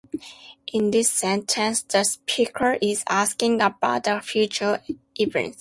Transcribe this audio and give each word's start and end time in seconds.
In 0.73 0.89
this 0.89 1.11
sentence, 1.11 1.83
the 1.83 2.03
speaker 2.03 2.75
is 2.81 3.03
asking 3.07 3.61
about 3.61 4.07
a 4.07 4.19
future 4.19 4.81
event. 5.13 5.49